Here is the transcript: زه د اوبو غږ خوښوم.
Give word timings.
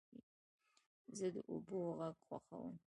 زه 1.17 1.27
د 1.33 1.35
اوبو 1.51 1.77
غږ 1.97 2.15
خوښوم. 2.25 2.75